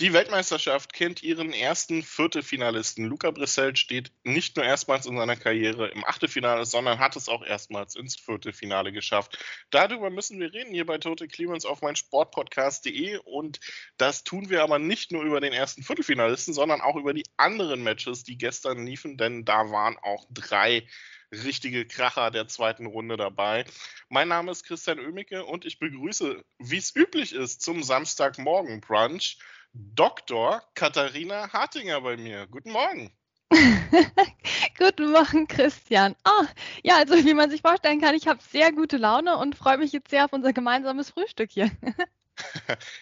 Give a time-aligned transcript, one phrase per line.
[0.00, 3.06] Die Weltmeisterschaft kennt ihren ersten Viertelfinalisten.
[3.06, 7.44] Luca Brissell steht nicht nur erstmals in seiner Karriere im Achtelfinale, sondern hat es auch
[7.44, 9.44] erstmals ins Viertelfinale geschafft.
[9.70, 13.58] Darüber müssen wir reden hier bei Total Clearance auf meinsportpodcast.de und
[13.96, 17.82] das tun wir aber nicht nur über den ersten Viertelfinalisten, sondern auch über die anderen
[17.82, 20.86] Matches, die gestern liefen, denn da waren auch drei
[21.32, 23.64] richtige Kracher der zweiten Runde dabei.
[24.08, 29.38] Mein Name ist Christian Oemicke und ich begrüße, wie es üblich ist, zum Samstagmorgen Brunch
[29.72, 30.62] Dr.
[30.74, 32.46] Katharina Hartinger bei mir.
[32.46, 33.12] Guten Morgen.
[34.78, 36.14] Guten Morgen, Christian.
[36.24, 36.44] Oh,
[36.82, 39.92] ja, also wie man sich vorstellen kann, ich habe sehr gute Laune und freue mich
[39.92, 41.70] jetzt sehr auf unser gemeinsames Frühstück hier.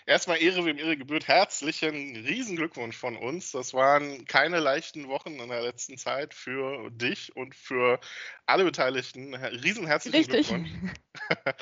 [0.07, 1.29] Erstmal Ehre, wem Ehre gebührt.
[1.29, 3.52] Herzlichen Riesenglückwunsch von uns.
[3.52, 8.01] Das waren keine leichten Wochen in der letzten Zeit für dich und für
[8.46, 9.35] alle Beteiligten.
[9.35, 10.49] Riesenherzlichen Richtig.
[10.49, 10.71] Glückwunsch.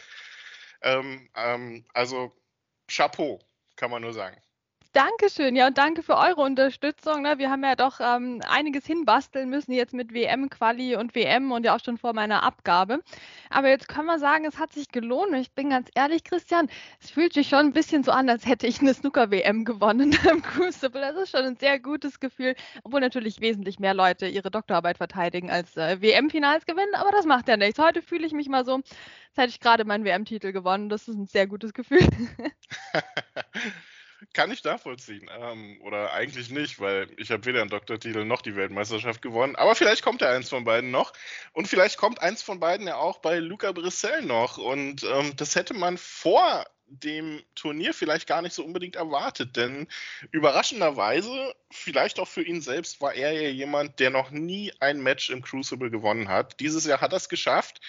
[0.83, 2.33] ähm, ähm, also
[2.87, 3.41] Chapeau,
[3.77, 4.41] kann man nur sagen.
[4.95, 7.23] Dankeschön, ja, und danke für eure Unterstützung.
[7.23, 7.37] Ne?
[7.39, 11.75] Wir haben ja doch ähm, einiges hinbasteln müssen jetzt mit WM-Quali und WM und ja
[11.75, 13.01] auch schon vor meiner Abgabe.
[13.51, 15.33] Aber jetzt können wir sagen, es hat sich gelohnt.
[15.33, 16.69] Und ich bin ganz ehrlich, Christian,
[17.01, 20.43] es fühlt sich schon ein bisschen so an, als hätte ich eine Snooker-WM gewonnen im
[20.43, 21.01] Crucible.
[21.01, 25.51] Das ist schon ein sehr gutes Gefühl, obwohl natürlich wesentlich mehr Leute ihre Doktorarbeit verteidigen
[25.51, 26.95] als äh, WM-Finals gewinnen.
[26.95, 27.81] Aber das macht ja nichts.
[27.81, 28.85] Heute fühle ich mich mal so, als
[29.35, 30.89] hätte ich gerade meinen WM-Titel gewonnen.
[30.89, 31.99] Das ist ein sehr gutes Gefühl.
[34.35, 35.31] Kann ich nachvollziehen.
[35.41, 39.55] Ähm, oder eigentlich nicht, weil ich habe weder einen Doktortitel noch die Weltmeisterschaft gewonnen.
[39.55, 41.13] Aber vielleicht kommt ja eins von beiden noch.
[41.53, 44.59] Und vielleicht kommt eins von beiden ja auch bei Luca Brissell noch.
[44.59, 49.89] Und ähm, das hätte man vor dem Turnier vielleicht gar nicht so unbedingt erwartet, denn
[50.33, 55.31] überraschenderweise, vielleicht auch für ihn selbst, war er ja jemand, der noch nie ein Match
[55.31, 56.61] im Crucible gewonnen hat.
[56.61, 57.81] Dieses Jahr hat er es geschafft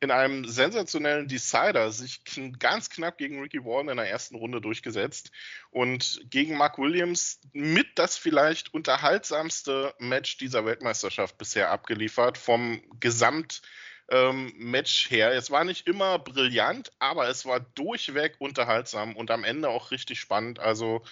[0.00, 2.22] in einem sensationellen Decider sich
[2.58, 5.30] ganz knapp gegen Ricky Warren in der ersten Runde durchgesetzt
[5.70, 13.60] und gegen Mark Williams mit das vielleicht unterhaltsamste Match dieser Weltmeisterschaft bisher abgeliefert vom Gesamt
[14.08, 15.32] ähm, Match her.
[15.32, 20.18] Es war nicht immer brillant, aber es war durchweg unterhaltsam und am Ende auch richtig
[20.18, 20.58] spannend.
[20.58, 21.02] Also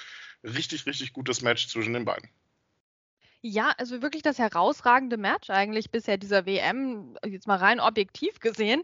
[0.42, 2.30] richtig, richtig gutes Match zwischen den beiden.
[3.44, 8.82] Ja, also wirklich das herausragende Match eigentlich bisher dieser WM, jetzt mal rein objektiv gesehen.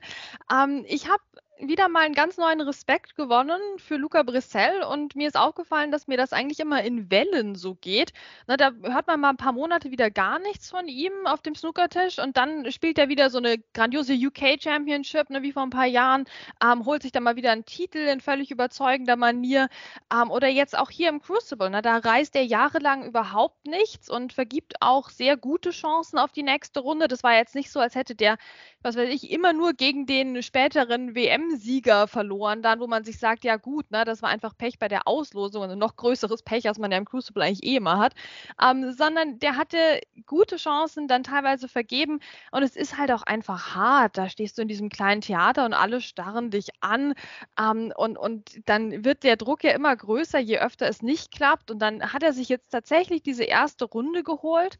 [0.53, 1.23] Ähm, ich habe
[1.61, 6.09] wieder mal einen ganz neuen Respekt gewonnen für Luca Brissell und mir ist aufgefallen, dass
[6.09, 8.13] mir das eigentlich immer in Wellen so geht.
[8.47, 11.55] Na, da hört man mal ein paar Monate wieder gar nichts von ihm auf dem
[11.55, 15.71] Snookertisch und dann spielt er wieder so eine grandiose UK Championship, ne, wie vor ein
[15.71, 16.25] paar Jahren,
[16.63, 19.69] ähm, holt sich dann mal wieder einen Titel in völlig überzeugender Manier
[20.13, 21.71] ähm, oder jetzt auch hier im Crucible.
[21.71, 26.43] Ne, da reist er jahrelang überhaupt nichts und vergibt auch sehr gute Chancen auf die
[26.43, 27.07] nächste Runde.
[27.07, 28.39] Das war jetzt nicht so, als hätte der,
[28.83, 33.19] was weiß ich, immer nur gegen den späteren WM WM-Sieger verloren, dann, wo man sich
[33.19, 36.67] sagt, ja gut, ne, das war einfach Pech bei der Auslosung, also noch größeres Pech,
[36.69, 38.15] als man ja im Crucible eigentlich eh immer hat,
[38.63, 43.75] ähm, sondern der hatte gute Chancen dann teilweise vergeben und es ist halt auch einfach
[43.75, 44.17] hart.
[44.19, 47.15] Da stehst du in diesem kleinen Theater und alle starren dich an
[47.61, 51.71] ähm, und, und dann wird der Druck ja immer größer, je öfter es nicht klappt.
[51.71, 54.79] Und dann hat er sich jetzt tatsächlich diese erste Runde geholt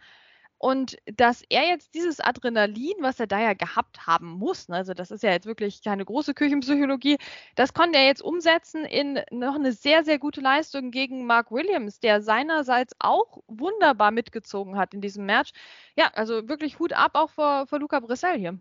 [0.59, 4.95] und dass er jetzt dieses Adrenalin, was er da ja gehabt haben muss, ne, also
[4.95, 7.19] das ist ja jetzt wirklich keine große Küchenpsychologie,
[7.55, 12.01] das konnte er jetzt umsetzen in noch eine sehr, sehr gute Leistung gegen Mark Williams,
[12.01, 15.53] der seinerseits auch wunderbar mitgezogen hat in diesem Match.
[15.97, 18.59] Ja, also wirklich Hut ab auch vor, vor Luca Brissell hier.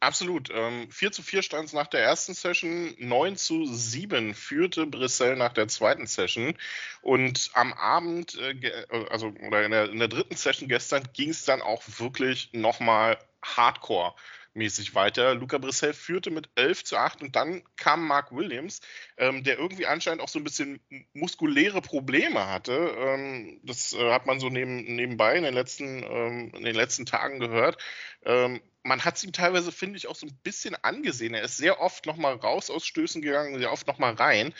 [0.00, 0.50] Absolut.
[0.52, 5.36] Ähm, 4 zu 4 stand es nach der ersten Session, 9 zu 7 führte Brissell
[5.36, 6.54] nach der zweiten Session.
[7.02, 11.30] Und am Abend, äh, äh, also oder in der, in der dritten Session gestern, ging
[11.30, 14.14] es dann auch wirklich nochmal hardcore
[14.58, 15.34] mäßig weiter.
[15.34, 18.80] Luca Brissell führte mit 11 zu 8 und dann kam Mark Williams,
[19.16, 20.80] ähm, der irgendwie anscheinend auch so ein bisschen
[21.14, 22.94] muskuläre Probleme hatte.
[22.98, 27.06] Ähm, das äh, hat man so neben, nebenbei in den letzten, ähm, in den letzten
[27.06, 27.78] Tagen gehört.
[28.24, 31.34] Ähm, man hat es ihm teilweise, finde ich, auch so ein bisschen angesehen.
[31.34, 34.54] Er ist sehr oft nochmal raus aus Stößen gegangen, sehr oft nochmal rein.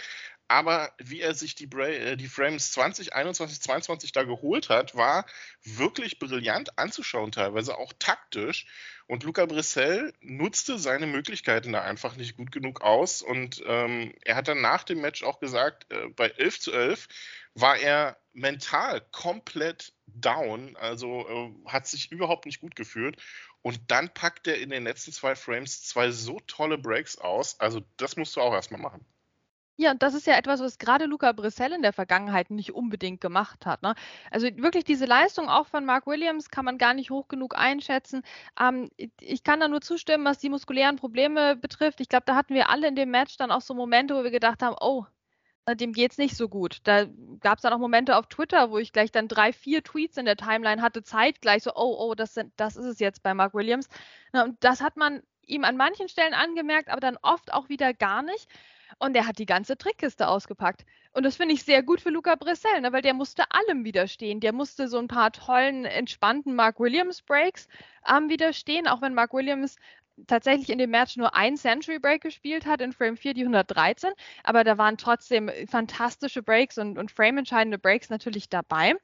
[0.49, 4.97] Aber wie er sich die, Bra äh, die Frames 20, 21, 22 da geholt hat,
[4.97, 5.27] war
[5.63, 8.67] wirklich brillant anzuschauen, teilweise auch taktisch.
[9.07, 13.21] Und Luca Brissell nutzte seine Möglichkeiten da einfach nicht gut genug aus.
[13.21, 17.09] Und ähm, er hat dann nach dem Match auch gesagt, äh, bei 11 zu 11
[17.55, 23.17] war er mental komplett down, also äh, hat sich überhaupt nicht gut gefühlt.
[23.61, 27.61] Und dann packt er in den letzten zwei Frames zwei so tolle Breaks aus.
[27.61, 29.05] Also das musst du auch erstmal machen.
[29.81, 33.21] Ja, und das ist ja etwas, was gerade Luca Brissell in der Vergangenheit nicht unbedingt
[33.21, 33.81] gemacht hat.
[33.83, 33.95] Ne?
[34.29, 38.23] Also wirklich diese Leistung auch von Mark Williams kann man gar nicht hoch genug einschätzen.
[38.61, 38.91] Ähm,
[39.21, 42.01] ich kann da nur zustimmen, was die muskulären Probleme betrifft.
[42.01, 44.33] Ich glaube, da hatten wir alle in dem Match dann auch so Momente, wo wir
[44.33, 45.07] gedacht haben, oh,
[45.77, 46.79] dem geht es nicht so gut.
[46.83, 47.05] Da
[47.39, 50.25] gab es dann auch Momente auf Twitter, wo ich gleich dann drei, vier Tweets in
[50.25, 53.55] der Timeline hatte, zeitgleich so, oh, oh, das, sind, das ist es jetzt bei Mark
[53.55, 53.89] Williams.
[54.33, 58.23] Und das hat man ihm an manchen Stellen angemerkt, aber dann oft auch wieder gar
[58.23, 58.49] nicht.
[58.99, 60.85] Und er hat die ganze Trickkiste ausgepackt.
[61.13, 64.41] Und das finde ich sehr gut für Luca Bressel, ne, weil der musste allem widerstehen.
[64.41, 67.69] Der musste so ein paar tollen, entspannten Mark Williams Breaks
[68.09, 69.77] ähm, widerstehen, auch wenn Mark Williams
[70.27, 74.11] tatsächlich in dem Match nur ein Century Break gespielt hat, in Frame 4 die 113,
[74.43, 78.95] aber da waren trotzdem fantastische Breaks und, und frame-entscheidende Breaks natürlich dabei.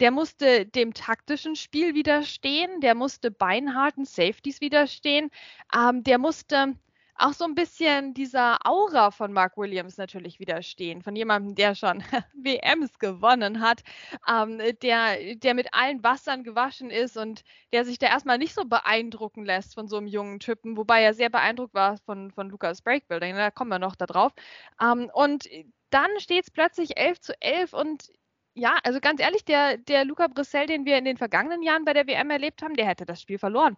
[0.00, 5.30] Der musste dem taktischen Spiel widerstehen, der musste beinharten Safeties widerstehen,
[5.74, 6.74] ähm, der musste
[7.18, 12.02] auch so ein bisschen dieser Aura von Mark Williams natürlich widerstehen, von jemandem, der schon
[12.34, 13.82] WMs gewonnen hat,
[14.28, 17.42] ähm, der, der mit allen Wassern gewaschen ist und
[17.72, 21.14] der sich da erstmal nicht so beeindrucken lässt von so einem jungen Typen, wobei er
[21.14, 24.32] sehr beeindruckt war von, von Lukas Breakbuilding, da kommen wir noch da drauf.
[24.80, 25.48] Ähm, und
[25.90, 28.10] dann steht es plötzlich 11 zu 11 und
[28.54, 31.92] ja, also ganz ehrlich, der, der Luca Brissell, den wir in den vergangenen Jahren bei
[31.92, 33.76] der WM erlebt haben, der hätte das Spiel verloren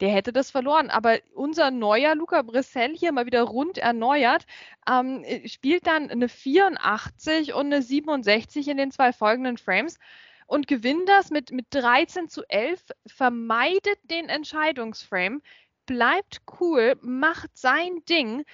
[0.00, 0.90] der hätte das verloren.
[0.90, 4.46] Aber unser neuer Luca Brissell hier mal wieder rund erneuert,
[4.88, 9.98] ähm, spielt dann eine 84 und eine 67 in den zwei folgenden Frames
[10.46, 15.42] und gewinnt das mit, mit 13 zu 11, vermeidet den Entscheidungsframe,
[15.86, 18.44] bleibt cool, macht sein Ding,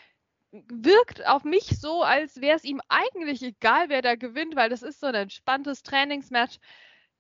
[0.50, 4.82] wirkt auf mich so, als wäre es ihm eigentlich egal, wer da gewinnt, weil das
[4.82, 6.58] ist so ein entspanntes Trainingsmatch.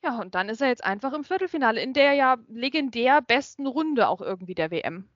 [0.04, 4.08] Ja, und dann ist er jetzt einfach im Viertelfinale in der ja legendär besten Runde
[4.08, 5.08] auch irgendwie der WM.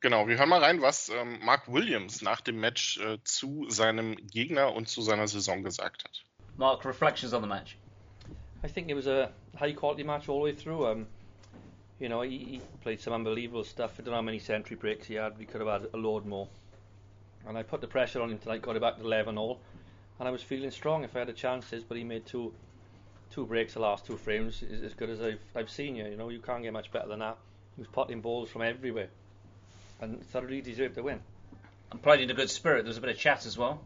[0.00, 4.16] Genau, wir hören mal rein, was ähm, Mark Williams nach dem Match äh, zu seinem
[4.16, 6.24] Gegner und zu seiner Saison gesagt hat.
[6.56, 7.76] Mark, reflections on the match.
[8.62, 10.86] I think it was a high quality match all the way through.
[10.86, 11.06] Um,
[11.98, 13.98] you know, he, he, played some unbelievable stuff.
[13.98, 15.36] I don't know how many century breaks he had.
[15.38, 16.46] We could have had a load more.
[17.48, 19.58] And I put the pressure on him tonight, got it back to 11 all.
[20.18, 22.52] And I was feeling strong if I had the chances, but he made two
[23.34, 26.06] two breaks the last two frames is as good as I've I've seen you.
[26.06, 27.36] You know, you can't get much better than that.
[27.74, 29.08] He was potting balls from everywhere,
[30.00, 31.18] and thoroughly deserved the win.
[31.90, 32.84] And played in a good spirit.
[32.84, 33.80] There was a bit of chat as well.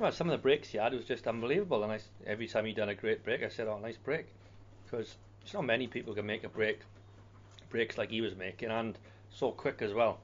[0.00, 2.72] Well, some of the breaks he had was just unbelievable, and I, every time he
[2.72, 4.26] done a great break, I said, "Oh, nice break,"
[4.84, 6.80] because it's not many people can make a break,
[7.70, 8.98] breaks like he was making, and
[9.30, 10.18] so quick as well.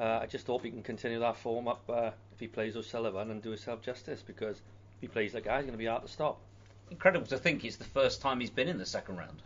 [0.00, 3.30] Uh, I just hope he can continue that form up uh, if he plays O'Sullivan
[3.30, 6.02] and do himself justice, because if he plays like that, he's going to be hard
[6.02, 6.40] to stop
[6.90, 9.42] incredible to think it's the first time he's been in the second round.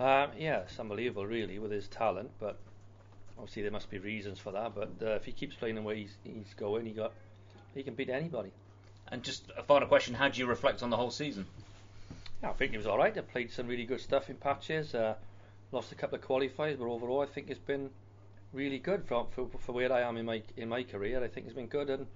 [0.00, 2.30] Um, yeah, it's unbelievable, really, with his talent.
[2.38, 2.58] But
[3.36, 4.74] obviously there must be reasons for that.
[4.74, 7.12] But uh, if he keeps playing the way he's, he's going, he got
[7.74, 8.50] he can beat anybody.
[9.08, 11.46] And just a final question: How do you reflect on the whole season?
[12.42, 13.16] Yeah, I think it was all right.
[13.16, 14.94] I played some really good stuff in patches.
[14.94, 15.14] Uh,
[15.72, 17.90] lost a couple of qualifiers, but overall, I think it's been
[18.52, 21.22] really good for, for, for where I am in my in my career.
[21.22, 22.06] I think it's been good, and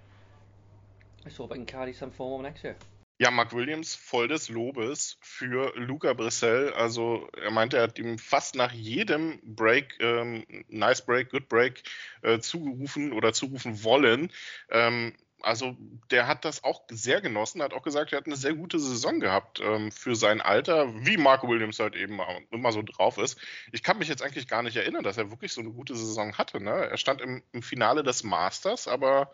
[1.26, 2.76] I hope I can carry some form next year.
[3.18, 6.72] Ja, Mark Williams voll des Lobes für Luca Brissell.
[6.72, 11.84] Also er meinte, er hat ihm fast nach jedem Break, ähm, Nice Break, Good Break,
[12.22, 14.32] äh, zugerufen oder zurufen wollen.
[14.70, 15.76] Ähm, also
[16.10, 19.20] der hat das auch sehr genossen, hat auch gesagt, er hat eine sehr gute Saison
[19.20, 22.20] gehabt ähm, für sein Alter, wie Mark Williams halt eben
[22.50, 23.38] immer so drauf ist.
[23.72, 26.36] Ich kann mich jetzt eigentlich gar nicht erinnern, dass er wirklich so eine gute Saison
[26.38, 26.60] hatte.
[26.62, 26.70] Ne?
[26.70, 29.32] Er stand im, im Finale des Masters, aber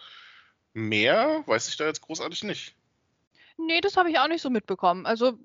[0.73, 2.78] mehr weiß ich da jetzt großartig nicht.
[3.61, 5.05] Nee, das habe ich auch nicht so mitbekommen.
[5.05, 5.37] Also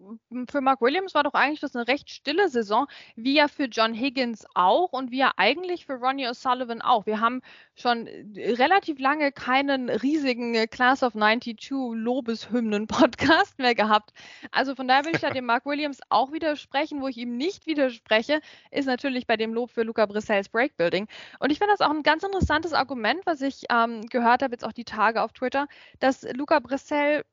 [0.48, 3.96] für Mark Williams war doch eigentlich das eine recht stille Saison, wie ja für John
[3.96, 7.08] Higgins auch und wie ja eigentlich für Ronnie O'Sullivan auch.
[7.08, 7.42] Wir haben
[7.74, 14.14] schon äh, relativ lange keinen riesigen äh, Class of 92 Lobeshymnen-Podcast mehr gehabt.
[14.52, 17.02] Also von daher will ich da dem Mark Williams auch widersprechen.
[17.02, 21.08] Wo ich ihm nicht widerspreche, ist natürlich bei dem Lob für Luca Brissells Breakbuilding.
[21.40, 24.66] Und ich finde das auch ein ganz interessantes Argument, was ich ähm, gehört habe, jetzt
[24.66, 25.68] auch die Tage auf Twitter,
[26.00, 27.24] dass Luca Brissell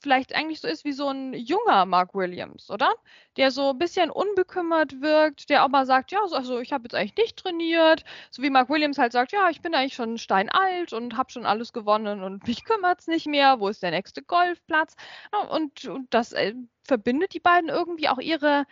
[0.00, 2.94] vielleicht eigentlich so ist wie so ein junger Mark Williams, oder?
[3.36, 7.16] Der so ein bisschen unbekümmert wirkt, der mal sagt, ja, also ich habe jetzt eigentlich
[7.16, 11.16] nicht trainiert, so wie Mark Williams halt sagt, ja, ich bin eigentlich schon steinalt und
[11.16, 14.94] habe schon alles gewonnen und mich kümmert es nicht mehr, wo ist der nächste Golfplatz?
[15.50, 18.64] Und, und das äh, verbindet die beiden irgendwie auch ihre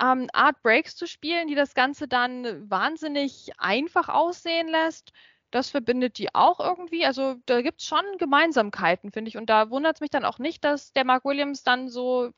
[0.00, 5.12] ähm, Art Breaks zu spielen, die das Ganze dann wahnsinnig einfach aussehen lässt
[5.50, 7.04] das verbindet die auch irgendwie.
[7.06, 9.36] Also da gibt es schon Gemeinsamkeiten, finde ich.
[9.36, 12.30] Und da wundert es mich dann auch nicht, dass der Mark Williams dann so,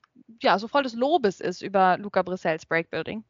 [0.43, 3.25] ja, so voll des Lobes ist über Luca Brissells Breakbuilding.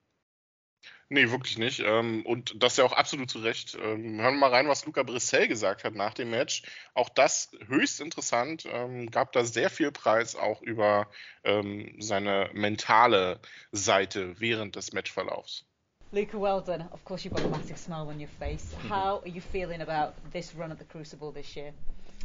[1.09, 1.81] Nee, wirklich nicht.
[1.81, 3.75] Ähm, und das ja auch absolut zu Recht.
[3.75, 6.63] Ähm, hören wir mal rein, was Luca Brissell gesagt hat nach dem Match.
[6.95, 8.65] Auch das höchst interessant.
[8.71, 11.11] Ähm, gab da sehr viel Preis auch über
[11.43, 13.41] seine mentale
[13.73, 15.70] Seite während des Matchverlaufs.
[16.13, 16.89] Luca, well done.
[16.93, 18.75] Of course, you've got a massive smile on your face.
[18.89, 21.71] How are you feeling about this run at the Crucible this year?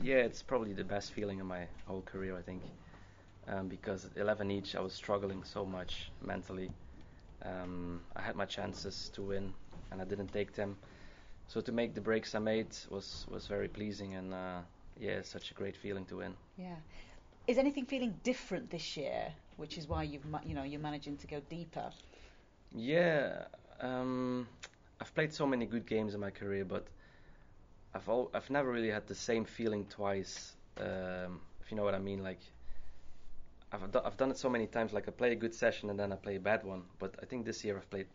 [0.01, 2.63] Yeah, it's probably the best feeling in my whole career, I think.
[3.47, 6.71] Um, because at 11 each, I was struggling so much mentally.
[7.43, 9.53] Um, I had my chances to win,
[9.91, 10.77] and I didn't take them.
[11.47, 14.61] So to make the breaks I made was was very pleasing, and uh,
[14.99, 16.33] yeah, such a great feeling to win.
[16.57, 16.77] Yeah.
[17.45, 21.27] Is anything feeling different this year, which is why you've you know you're managing to
[21.27, 21.91] go deeper?
[22.73, 23.45] Yeah,
[23.82, 24.48] um,
[25.01, 26.88] I've played so many good games in my career, but
[27.94, 30.53] I've I've never really had the same feeling twice.
[30.77, 32.39] Um, if you know what I mean, like
[33.72, 34.94] I've do- I've done it so many times.
[34.94, 36.84] Like I play a good session and then I play a bad one.
[37.00, 38.08] But I think this year I've played.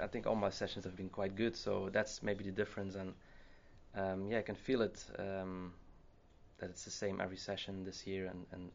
[0.00, 1.56] I think all my sessions have been quite good.
[1.56, 2.96] So that's maybe the difference.
[2.96, 3.14] And
[3.94, 5.72] um, yeah, I can feel it um,
[6.58, 8.26] that it's the same every session this year.
[8.26, 8.70] And, and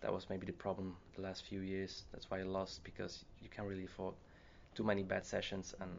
[0.00, 2.04] that was maybe the problem the last few years.
[2.12, 4.14] That's why I lost because you can't really afford
[4.74, 5.74] too many bad sessions.
[5.80, 5.90] And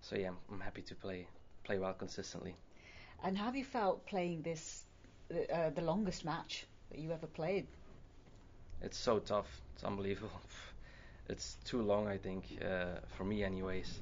[0.00, 1.26] so yeah, I'm, I'm happy to play
[1.64, 2.54] play well consistently.
[3.24, 4.84] And have you felt playing this
[5.30, 7.66] uh, the longest match that you ever played?
[8.80, 9.60] It's so tough.
[9.74, 10.40] It's unbelievable.
[11.30, 14.00] It's too long, I think, uh, for me, anyways.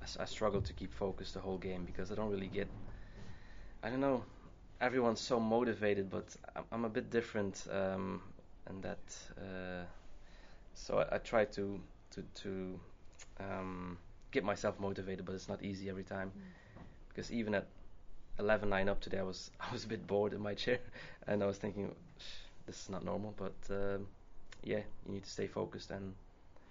[0.00, 2.68] I, I, struggle to keep focused the whole game because I don't really get.
[3.82, 4.22] I don't know.
[4.80, 8.22] Everyone's so motivated, but I'm, I'm a bit different, um,
[8.66, 9.00] and that.
[9.36, 9.84] Uh,
[10.74, 11.80] so I, I, try to
[12.12, 12.78] to to
[13.40, 13.98] um,
[14.30, 16.28] get myself motivated, but it's not easy every time.
[16.28, 16.82] Mm.
[17.08, 17.66] Because even at
[18.38, 20.78] 11-9 up today, I was I was a bit bored in my chair,
[21.26, 21.94] and I was thinking,
[22.66, 23.34] this is not normal.
[23.36, 24.06] But um,
[24.62, 26.14] yeah, you need to stay focused and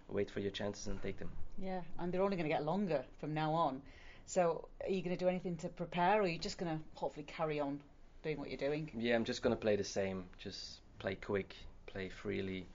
[0.08, 1.30] wait for your chances and take them.
[1.62, 3.82] Yeah, and they're only going to get longer from now on.
[4.26, 6.84] So are you going to do anything to prepare, or are you just going to
[6.96, 7.80] hopefully carry on
[8.24, 8.92] doing what you're doing?
[8.96, 10.26] Yeah, I'm just going to play the same.
[10.38, 11.56] Just play quick,
[11.88, 12.68] play freely.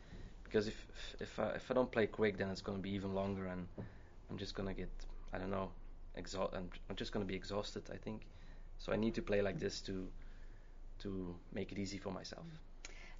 [0.54, 0.86] Because if
[1.18, 3.66] if I, if I don't play quick, then it's going to be even longer, and
[4.30, 4.88] I'm just going to get
[5.32, 5.70] I don't know
[6.14, 6.54] exhaust.
[6.54, 7.82] I'm, I'm just going to be exhausted.
[7.92, 8.22] I think.
[8.78, 10.06] So I need to play like this to
[11.00, 12.46] to make it easy for myself.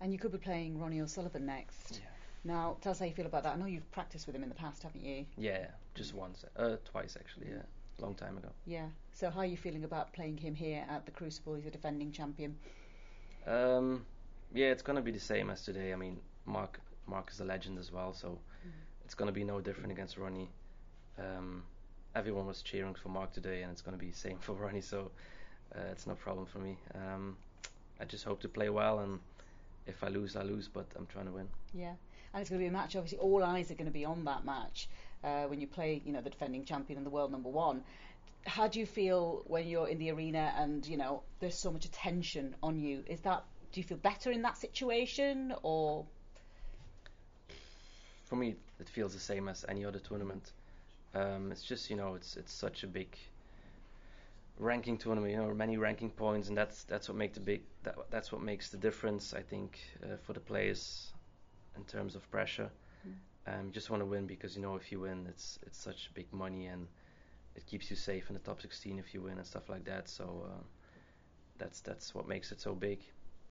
[0.01, 2.01] And you could be playing Ronnie O'Sullivan next.
[2.01, 2.09] Yeah.
[2.45, 3.55] Now, tell us how you feel about that.
[3.55, 5.25] I know you've practiced with him in the past, haven't you?
[5.37, 7.49] Yeah, just once, uh, twice actually.
[7.49, 7.63] Yeah,
[7.99, 8.51] long time ago.
[8.65, 8.87] Yeah.
[9.13, 11.55] So how are you feeling about playing him here at the Crucible?
[11.57, 12.55] He's a defending champion.
[13.45, 14.07] Um,
[14.53, 15.93] yeah, it's gonna be the same as today.
[15.93, 18.71] I mean, Mark Mark is a legend as well, so mm.
[19.05, 20.51] it's gonna be no different against Ronnie.
[21.19, 21.63] Um,
[22.15, 24.81] everyone was cheering for Mark today, and it's gonna be the same for Ronnie.
[24.81, 25.11] So
[25.75, 26.79] uh, it's no problem for me.
[26.95, 27.37] Um,
[28.01, 29.19] I just hope to play well, and
[29.87, 30.69] if I lose, I lose.
[30.69, 31.49] But I'm trying to win.
[31.73, 31.95] Yeah,
[32.33, 32.97] and it's going to be a match.
[32.97, 34.89] Obviously, all eyes are going to be on that match
[35.23, 37.83] uh, when you play, you know, the defending champion and the world number one.
[38.47, 41.87] How do you feel when you're in the arena and you know there's so much
[41.87, 43.03] attention on you?
[43.07, 46.05] Is that do you feel better in that situation or?
[48.35, 50.51] For me, it feels the same as any other tournament.
[51.15, 53.17] Um, it's just you know it's it's such a big
[54.59, 55.31] ranking tournament.
[55.31, 58.43] You know, many ranking points, and that's that's what makes the big that, that's what
[58.43, 59.35] makes the difference.
[59.35, 61.13] I think uh, for the players
[61.77, 62.71] in terms of pressure.
[63.07, 63.13] Mm.
[63.47, 66.11] Um, you just want to win because you know if you win, it's it's such
[66.15, 66.89] big money and
[67.55, 70.09] it keeps you safe in the top 16 if you win and stuff like that.
[70.09, 70.63] So uh,
[71.57, 72.99] that's that's what makes it so big.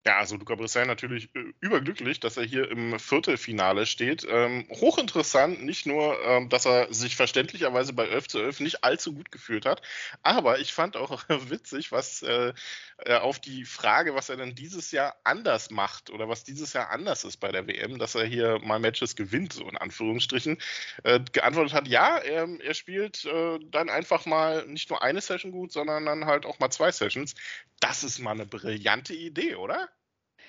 [0.08, 4.24] Ja, also Luca Brissell natürlich äh, überglücklich, dass er hier im Viertelfinale steht.
[4.30, 9.16] Ähm, hochinteressant, nicht nur, ähm, dass er sich verständlicherweise bei 11 zu 11 nicht allzu
[9.16, 9.82] gut gefühlt hat,
[10.22, 12.54] aber ich fand auch witzig, was äh,
[13.00, 16.92] äh, auf die Frage, was er denn dieses Jahr anders macht oder was dieses Jahr
[16.92, 20.60] anders ist bei der WM, dass er hier mal Matches gewinnt, so in Anführungsstrichen,
[21.04, 25.52] äh, geantwortet hat, ja, er, er spielt äh, dann einfach mal nicht nur eine Session
[25.52, 27.34] gut, sondern dann halt auch mal zwei Sessions.
[27.80, 29.90] Das ist mal eine brillante Idee, oder?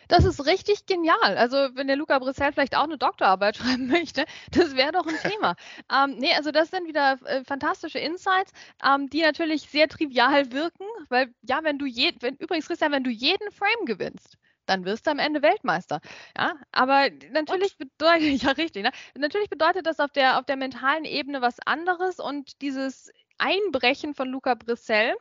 [0.08, 1.36] Das ist richtig genial.
[1.36, 5.18] Also, wenn der Luca Brissell vielleicht auch eine Doktorarbeit schreiben möchte, das wäre doch ein
[5.30, 5.56] Thema.
[5.92, 8.52] ähm, nee, also das sind wieder äh, fantastische Insights,
[8.84, 13.04] ähm, die natürlich sehr trivial wirken, weil ja, wenn du je, wenn, übrigens Christian, wenn
[13.04, 14.36] du jeden Frame gewinnst,
[14.66, 16.00] dann wirst du am Ende Weltmeister.
[16.36, 17.96] Ja, aber natürlich und?
[17.96, 18.90] bedeutet, ja richtig, ne?
[19.16, 24.28] natürlich bedeutet das auf der, auf der mentalen Ebene was anderes und dieses Einbrechen von
[24.28, 25.14] Luca Brissell,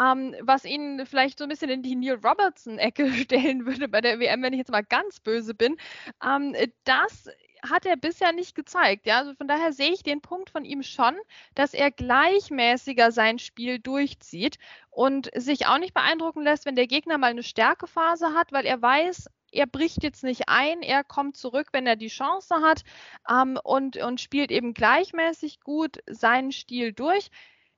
[0.00, 4.18] ähm, was ihn vielleicht so ein bisschen in die Neil Robertson-Ecke stellen würde bei der
[4.18, 5.76] WM, wenn ich jetzt mal ganz böse bin.
[6.22, 6.54] Ähm,
[6.84, 7.28] das
[7.70, 9.06] hat er bisher nicht gezeigt.
[9.06, 9.18] Ja?
[9.18, 11.16] Also von daher sehe ich den Punkt von ihm schon,
[11.54, 14.58] dass er gleichmäßiger sein Spiel durchzieht
[14.90, 18.80] und sich auch nicht beeindrucken lässt, wenn der Gegner mal eine Stärkephase hat, weil er
[18.80, 22.82] weiß, er bricht jetzt nicht ein, er kommt zurück, wenn er die Chance hat
[23.30, 27.30] ähm, und, und spielt eben gleichmäßig gut seinen Stil durch.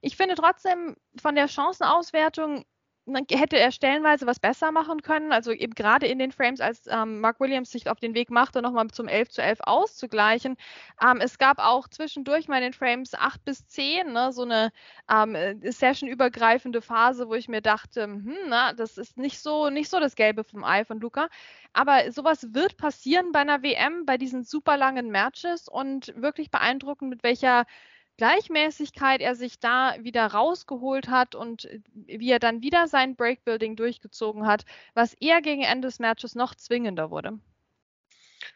[0.07, 2.65] Ich finde trotzdem von der Chancenauswertung
[3.29, 5.33] hätte er stellenweise was besser machen können.
[5.33, 8.63] Also eben gerade in den Frames, als ähm, Mark Williams sich auf den Weg machte,
[8.63, 10.57] nochmal zum 11 zu 11 auszugleichen.
[11.03, 14.71] Ähm, es gab auch zwischendurch mal in den Frames 8 bis 10 ne, so eine
[15.11, 19.91] ähm, äh, sessionübergreifende Phase, wo ich mir dachte, hm, na, das ist nicht so, nicht
[19.91, 21.29] so das Gelbe vom Ei von Luca.
[21.73, 27.11] Aber sowas wird passieren bei einer WM, bei diesen super langen Matches und wirklich beeindruckend,
[27.11, 27.67] mit welcher
[28.16, 33.76] Gleichmäßigkeit er sich da wieder rausgeholt hat und äh, wie er dann wieder sein Breakbuilding
[33.76, 37.38] durchgezogen hat, was eher gegen Ende des Matches noch zwingender wurde.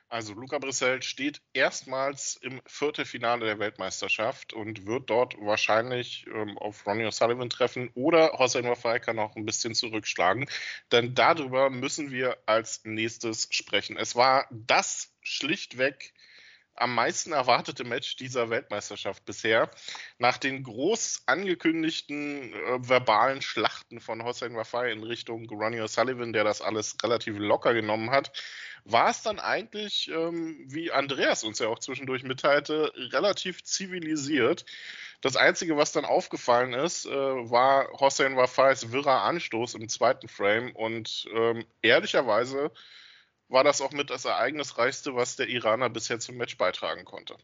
[0.09, 6.85] Also Luca Brissell steht erstmals im Viertelfinale der Weltmeisterschaft und wird dort wahrscheinlich ähm, auf
[6.85, 10.51] Ronnie O'Sullivan treffen oder Hossein Wafai kann auch ein bisschen zurückschlagen.
[10.91, 13.97] Denn darüber müssen wir als nächstes sprechen.
[13.97, 16.13] Es war das schlichtweg
[16.81, 19.71] am meisten erwartete Match dieser Weltmeisterschaft bisher.
[20.19, 26.45] Nach den groß angekündigten äh, verbalen Schlachten von Hossein Wafai in Richtung Ronnie O'Sullivan, der
[26.45, 28.33] das alles relativ locker genommen hat,
[28.85, 34.65] war es dann eigentlich, ähm, wie Andreas uns ja auch zwischendurch mitteilte, relativ zivilisiert.
[35.21, 40.75] Das Einzige, was dann aufgefallen ist, äh, war Hossein Wafais wirrer Anstoß im zweiten Frame
[40.75, 42.71] und ähm, ehrlicherweise
[43.51, 47.37] war das auch mit das ereignisreichste, was der Iraner bisher zum Match beitragen konnte.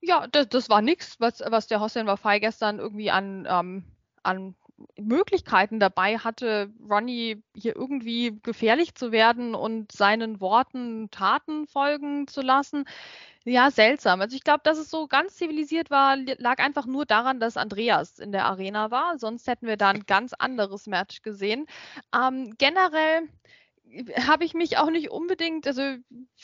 [0.00, 3.84] Ja, das, das war nichts, was, was der Hossein Wafai gestern irgendwie an, ähm,
[4.22, 4.54] an
[4.98, 12.40] Möglichkeiten dabei hatte, Ronnie hier irgendwie gefährlich zu werden und seinen Worten Taten folgen zu
[12.40, 12.86] lassen.
[13.44, 14.20] Ja, seltsam.
[14.20, 18.18] Also ich glaube, dass es so ganz zivilisiert war, lag einfach nur daran, dass Andreas
[18.18, 19.18] in der Arena war.
[19.18, 21.66] Sonst hätten wir da ein ganz anderes Match gesehen.
[22.14, 23.28] Ähm, generell
[24.26, 25.96] habe ich mich auch nicht unbedingt also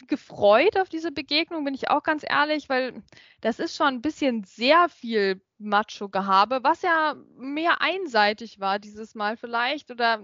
[0.07, 3.03] gefreut auf diese Begegnung, bin ich auch ganz ehrlich, weil
[3.41, 9.37] das ist schon ein bisschen sehr viel Macho-Gehabe, was ja mehr einseitig war dieses Mal
[9.37, 10.21] vielleicht oder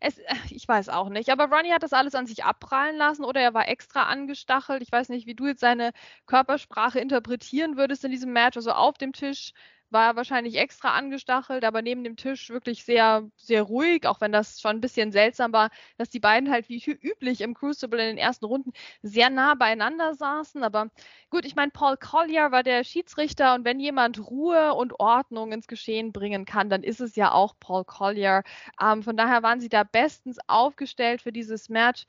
[0.00, 1.30] es, ich weiß auch nicht.
[1.30, 4.82] Aber Ronnie hat das alles an sich abprallen lassen oder er war extra angestachelt.
[4.82, 5.92] Ich weiß nicht, wie du jetzt seine
[6.26, 9.52] Körpersprache interpretieren würdest in diesem Match, also auf dem Tisch
[9.90, 14.60] war wahrscheinlich extra angestachelt, aber neben dem Tisch wirklich sehr, sehr ruhig, auch wenn das
[14.60, 18.18] schon ein bisschen seltsam war, dass die beiden halt wie üblich im Crucible in den
[18.18, 18.72] ersten Runden
[19.02, 20.62] sehr nah beieinander saßen.
[20.62, 20.90] Aber
[21.30, 25.66] gut, ich meine, Paul Collier war der Schiedsrichter und wenn jemand Ruhe und Ordnung ins
[25.66, 28.42] Geschehen bringen kann, dann ist es ja auch Paul Collier.
[28.80, 32.06] Ähm, von daher waren sie da bestens aufgestellt für dieses Match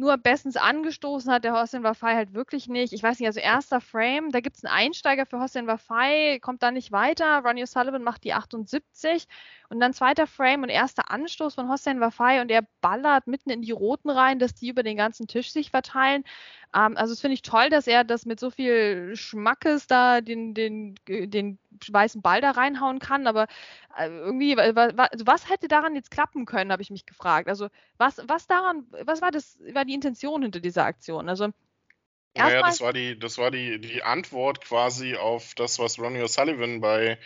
[0.00, 2.92] nur bestens angestoßen hat der Hossein Wafai halt wirklich nicht.
[2.92, 6.62] Ich weiß nicht, also erster Frame, da gibt es einen Einsteiger für Hossein Wafai, kommt
[6.62, 7.42] da nicht weiter.
[7.44, 9.28] Ronnie O'Sullivan macht die 78
[9.70, 13.62] und dann zweiter Frame und erster Anstoß von Hossein Wafai und er ballert mitten in
[13.62, 16.24] die Roten rein, dass die über den ganzen Tisch sich verteilen.
[16.74, 20.54] Ähm, also das finde ich toll, dass er das mit so viel Schmackes da den,
[20.54, 23.28] den, den weißen Ball da reinhauen kann.
[23.28, 23.46] Aber
[23.96, 27.48] äh, irgendwie, also was hätte daran jetzt klappen können, habe ich mich gefragt.
[27.48, 31.28] Also was, was daran, was war das, war die Intention hinter dieser Aktion?
[31.28, 31.50] Also
[32.34, 36.80] naja, das war die, das war die, die Antwort quasi auf das, was Ronnie O'Sullivan
[36.80, 37.18] bei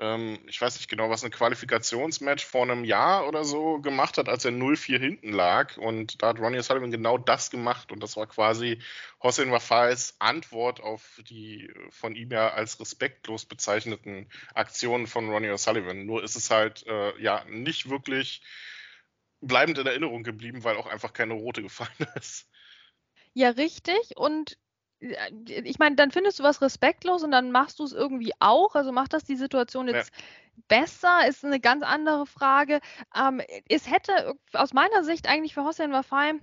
[0.00, 4.28] ähm, ich weiß nicht genau, was ein Qualifikationsmatch vor einem Jahr oder so gemacht hat,
[4.28, 5.76] als er 0-4 hinten lag.
[5.76, 7.90] Und da hat Ronnie Sullivan genau das gemacht.
[7.90, 8.80] Und das war quasi
[9.22, 16.04] Hossein Wafais Antwort auf die von ihm ja als respektlos bezeichneten Aktionen von Ronnie O'Sullivan.
[16.04, 18.42] Nur ist es halt äh, ja nicht wirklich
[19.40, 22.48] bleibend in Erinnerung geblieben, weil auch einfach keine rote gefallen ist.
[23.34, 24.16] Ja, richtig.
[24.16, 24.58] Und
[25.00, 28.74] ich meine, dann findest du was respektlos und dann machst du es irgendwie auch.
[28.74, 30.24] Also macht das die Situation jetzt ja.
[30.68, 31.26] besser?
[31.28, 32.80] Ist eine ganz andere Frage.
[33.16, 36.34] Ähm, es hätte aus meiner Sicht eigentlich für Hossein Wafai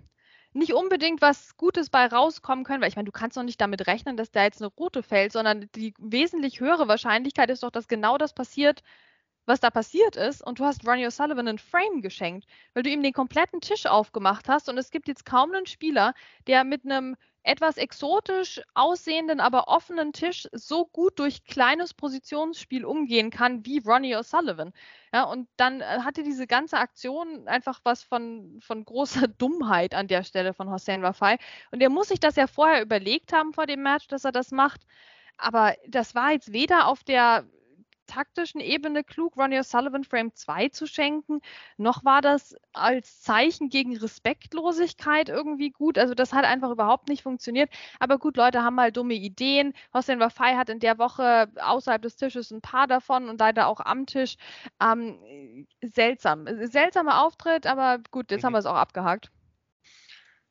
[0.53, 3.87] nicht unbedingt was Gutes bei rauskommen können, weil ich meine, du kannst doch nicht damit
[3.87, 7.89] rechnen, dass da jetzt eine rote fällt, sondern die wesentlich höhere Wahrscheinlichkeit ist doch, dass
[7.89, 8.81] genau das passiert,
[9.45, 13.03] was da passiert ist und du hast Ronnie O'Sullivan einen Frame geschenkt, weil du ihm
[13.03, 16.13] den kompletten Tisch aufgemacht hast und es gibt jetzt kaum einen Spieler,
[16.47, 23.29] der mit einem etwas exotisch aussehenden, aber offenen Tisch so gut durch kleines Positionsspiel umgehen
[23.29, 24.73] kann wie Ronnie O'Sullivan.
[25.13, 30.07] Ja, und dann äh, hatte diese ganze Aktion einfach was von, von großer Dummheit an
[30.07, 31.37] der Stelle von Hossein Wafai.
[31.71, 34.51] Und er muss sich das ja vorher überlegt haben vor dem Match, dass er das
[34.51, 34.81] macht.
[35.37, 37.45] Aber das war jetzt weder auf der
[38.05, 41.41] taktischen Ebene klug, Ronnie O'Sullivan Frame 2 zu schenken,
[41.77, 45.97] noch war das als Zeichen gegen Respektlosigkeit irgendwie gut.
[45.97, 47.69] Also das hat einfach überhaupt nicht funktioniert.
[47.99, 49.73] Aber gut, Leute haben mal dumme Ideen.
[49.93, 53.79] Hossein Wafai hat in der Woche außerhalb des Tisches ein paar davon und leider auch
[53.79, 54.35] am Tisch.
[54.81, 56.47] Ähm, seltsam.
[56.67, 58.47] Seltsamer Auftritt, aber gut, jetzt mhm.
[58.47, 59.31] haben wir es auch abgehakt.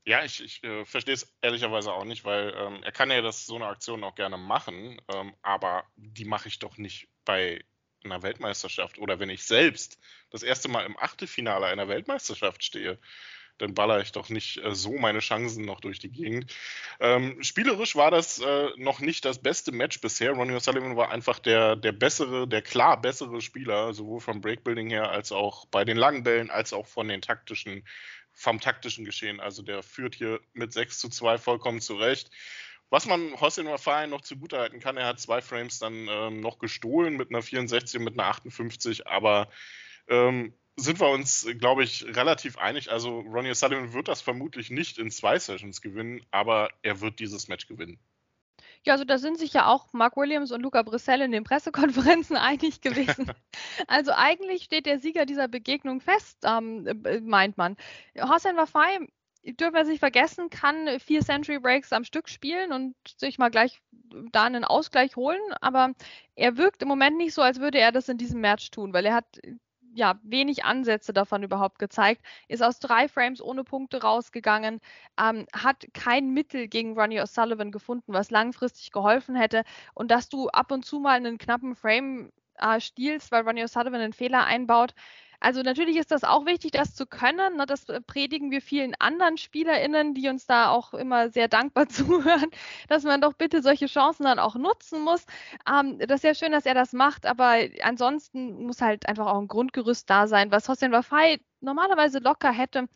[0.07, 3.47] Ja, ich, ich äh, verstehe es ehrlicherweise auch nicht, weil ähm, er kann ja das
[3.47, 7.65] so eine Aktion auch gerne machen, ähm, aber die mache ich doch nicht bei
[8.05, 9.99] einer Weltmeisterschaft oder wenn ich selbst
[10.31, 12.99] das erste Mal im Achtelfinale einer Weltmeisterschaft stehe
[13.59, 16.53] dann baller ich doch nicht äh, so meine Chancen noch durch die Gegend.
[17.01, 20.33] Ähm, spielerisch war das äh, noch nicht das beste Match bisher.
[20.33, 25.11] Ronnie O'Sullivan war einfach der, der bessere, der klar bessere Spieler, sowohl vom Breakbuilding her
[25.11, 27.87] als auch bei den langen Bällen, als auch von den taktischen,
[28.33, 29.41] vom taktischen Geschehen.
[29.41, 32.31] Also der führt hier mit 6 zu 2 vollkommen zurecht.
[32.90, 37.16] Was man Hossein Wafai noch zugutehalten kann, er hat zwei Frames dann ähm, noch gestohlen
[37.16, 39.49] mit einer 64 und mit einer 58, aber
[40.09, 42.90] ähm, sind wir uns, glaube ich, relativ einig.
[42.90, 47.49] Also Ronnie O'Sullivan wird das vermutlich nicht in zwei Sessions gewinnen, aber er wird dieses
[47.49, 47.99] Match gewinnen.
[48.87, 52.37] Ja, also da sind sich ja auch Mark Williams und Luca Brissell in den Pressekonferenzen
[52.37, 53.33] einig gewesen.
[53.87, 57.77] also eigentlich steht der Sieger dieser Begegnung fest, ähm, äh, meint man.
[58.20, 59.09] Hossein Wafai,
[59.45, 63.81] dürfen wir nicht vergessen, kann vier Century Breaks am Stück spielen und sich mal gleich
[64.33, 65.93] da einen Ausgleich holen, aber
[66.35, 69.07] er wirkt im Moment nicht so, als würde er das in diesem Match tun, weil
[69.07, 69.41] er hat
[69.95, 74.81] ja, wenig Ansätze davon überhaupt gezeigt, ist aus drei Frames ohne Punkte rausgegangen,
[75.21, 79.63] ähm, hat kein Mittel gegen Ronnie O'Sullivan gefunden, was langfristig geholfen hätte.
[79.95, 84.01] Und dass du ab und zu mal einen knappen Frame äh, stiehlst, weil Ronnie O'Sullivan
[84.01, 84.95] einen Fehler einbaut,
[85.45, 87.57] also natürlich ist das auch wichtig, das zu können.
[87.57, 87.67] Ne?
[87.67, 92.51] Das äh, predigen wir vielen anderen SpielerInnen, die uns da auch immer sehr dankbar zuhören,
[92.89, 95.27] dass man doch bitte solche Chancen dann auch nutzen muss.
[95.71, 99.39] Ähm, das ist ja schön, dass er das macht, aber ansonsten muss halt einfach auch
[99.39, 102.89] ein Grundgerüst da sein, was Hossein Wafai normalerweise locker hätte.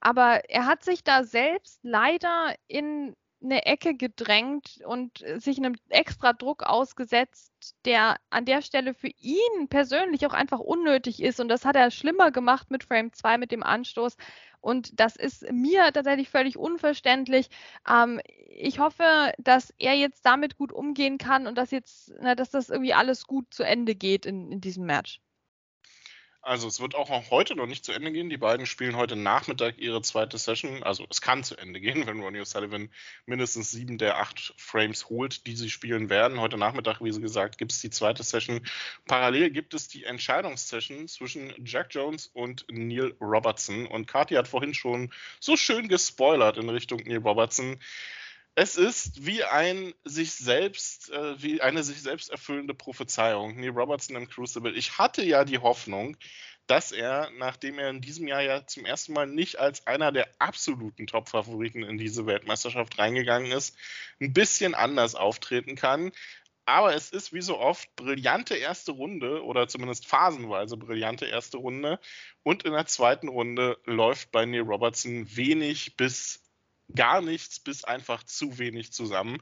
[0.00, 6.32] Aber er hat sich da selbst leider in eine Ecke gedrängt und sich einem extra
[6.32, 7.52] Druck ausgesetzt,
[7.84, 11.40] der an der Stelle für ihn persönlich auch einfach unnötig ist.
[11.40, 14.16] Und das hat er schlimmer gemacht mit Frame 2, mit dem Anstoß.
[14.60, 17.48] Und das ist mir tatsächlich völlig unverständlich.
[17.88, 22.50] Ähm, ich hoffe, dass er jetzt damit gut umgehen kann und dass jetzt, na, dass
[22.50, 25.20] das irgendwie alles gut zu Ende geht in, in diesem Match.
[26.46, 28.30] Also es wird auch heute noch nicht zu Ende gehen.
[28.30, 30.84] Die beiden spielen heute Nachmittag ihre zweite Session.
[30.84, 32.88] Also es kann zu Ende gehen, wenn Ronnie O'Sullivan
[33.26, 36.40] mindestens sieben der acht Frames holt, die sie spielen werden.
[36.40, 38.60] Heute Nachmittag, wie gesagt, gibt es die zweite Session.
[39.06, 43.84] Parallel gibt es die Entscheidungssession zwischen Jack Jones und Neil Robertson.
[43.86, 47.80] Und Kati hat vorhin schon so schön gespoilert in Richtung Neil Robertson
[48.56, 53.54] es ist wie ein sich selbst, äh, wie eine sich selbst erfüllende Prophezeiung.
[53.56, 54.72] Neil Robertson im Crucible.
[54.74, 56.16] Ich hatte ja die Hoffnung,
[56.66, 60.28] dass er, nachdem er in diesem Jahr ja zum ersten Mal nicht als einer der
[60.38, 63.76] absoluten Top-Favoriten in diese Weltmeisterschaft reingegangen ist,
[64.20, 66.10] ein bisschen anders auftreten kann.
[66.64, 72.00] Aber es ist wie so oft brillante erste Runde oder zumindest phasenweise brillante erste Runde.
[72.42, 76.45] Und in der zweiten Runde läuft bei Neil Robertson wenig bis
[76.94, 79.40] gar nichts bis einfach zu wenig zusammen.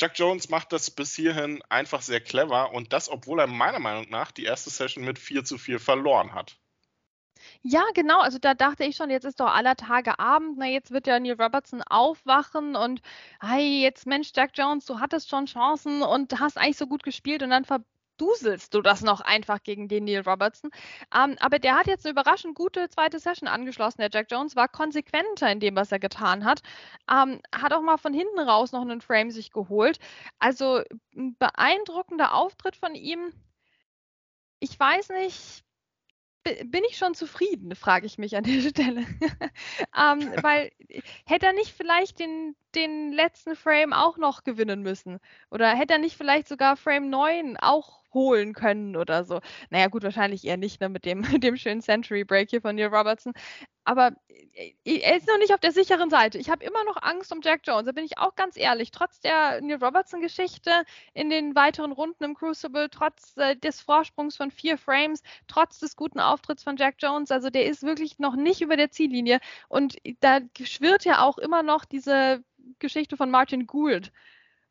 [0.00, 4.08] Jack Jones macht das bis hierhin einfach sehr clever und das, obwohl er meiner Meinung
[4.10, 6.56] nach die erste Session mit 4 zu 4 verloren hat.
[7.62, 8.20] Ja, genau.
[8.20, 10.58] Also da dachte ich schon, jetzt ist doch aller Tage Abend.
[10.58, 13.00] Na, jetzt wird ja Neil Robertson aufwachen und
[13.40, 17.42] hey, jetzt Mensch, Jack Jones, du hattest schon Chancen und hast eigentlich so gut gespielt
[17.42, 17.84] und dann ver
[18.16, 20.70] duselst du das noch einfach gegen den Neil Robertson.
[21.14, 24.00] Ähm, aber der hat jetzt eine überraschend gute zweite Session angeschlossen.
[24.00, 26.62] Der Jack Jones war konsequenter in dem, was er getan hat.
[27.10, 29.98] Ähm, hat auch mal von hinten raus noch einen Frame sich geholt.
[30.38, 30.82] Also
[31.16, 33.32] ein beeindruckender Auftritt von ihm.
[34.60, 35.64] Ich weiß nicht,
[36.64, 39.06] bin ich schon zufrieden, frage ich mich an der Stelle.
[39.96, 40.70] ähm, weil
[41.26, 45.18] hätte er nicht vielleicht den, den letzten Frame auch noch gewinnen müssen?
[45.50, 49.40] Oder hätte er nicht vielleicht sogar Frame 9 auch holen können oder so.
[49.70, 52.94] Naja, gut, wahrscheinlich eher nicht ne, mit, dem, dem schönen Century Break hier von Neil
[52.94, 53.32] Robertson.
[53.84, 54.12] Aber
[54.54, 56.38] äh, er ist noch nicht auf der sicheren Seite.
[56.38, 58.90] Ich habe immer noch Angst um Jack Jones, da bin ich auch ganz ehrlich.
[58.90, 64.50] Trotz der Neil Robertson-Geschichte in den weiteren Runden im Crucible, trotz äh, des Vorsprungs von
[64.50, 68.60] vier Frames, trotz des guten Auftritts von Jack Jones, also der ist wirklich noch nicht
[68.60, 69.40] über der Ziellinie.
[69.68, 72.44] Und da schwirrt ja auch immer noch diese
[72.78, 74.12] Geschichte von Martin Gould